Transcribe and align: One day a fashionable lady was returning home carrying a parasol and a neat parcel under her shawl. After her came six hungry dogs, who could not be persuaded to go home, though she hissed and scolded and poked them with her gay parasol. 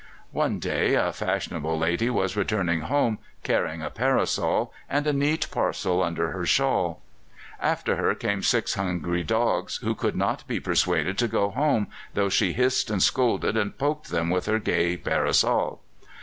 One 0.31 0.57
day 0.57 0.95
a 0.95 1.13
fashionable 1.13 1.77
lady 1.77 2.09
was 2.09 2.35
returning 2.35 2.79
home 2.81 3.19
carrying 3.43 3.83
a 3.83 3.91
parasol 3.91 4.73
and 4.89 5.05
a 5.05 5.13
neat 5.13 5.45
parcel 5.51 6.01
under 6.01 6.31
her 6.31 6.43
shawl. 6.43 7.03
After 7.61 7.97
her 7.97 8.15
came 8.15 8.41
six 8.41 8.73
hungry 8.73 9.21
dogs, 9.23 9.77
who 9.83 9.93
could 9.93 10.15
not 10.15 10.47
be 10.47 10.59
persuaded 10.59 11.19
to 11.19 11.27
go 11.27 11.51
home, 11.51 11.85
though 12.15 12.29
she 12.29 12.53
hissed 12.53 12.89
and 12.89 13.03
scolded 13.03 13.55
and 13.55 13.77
poked 13.77 14.09
them 14.09 14.31
with 14.31 14.47
her 14.47 14.57
gay 14.57 14.97
parasol. 14.97 15.79